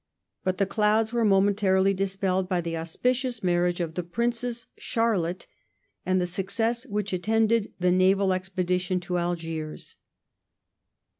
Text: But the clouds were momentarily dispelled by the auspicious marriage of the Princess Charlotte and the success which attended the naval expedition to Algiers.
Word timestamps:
But 0.43 0.57
the 0.57 0.65
clouds 0.65 1.13
were 1.13 1.23
momentarily 1.23 1.93
dispelled 1.93 2.49
by 2.49 2.59
the 2.59 2.75
auspicious 2.75 3.43
marriage 3.43 3.79
of 3.79 3.93
the 3.93 4.01
Princess 4.01 4.65
Charlotte 4.75 5.45
and 6.07 6.19
the 6.19 6.25
success 6.25 6.87
which 6.87 7.13
attended 7.13 7.71
the 7.79 7.91
naval 7.91 8.33
expedition 8.33 8.99
to 9.01 9.19
Algiers. 9.19 9.97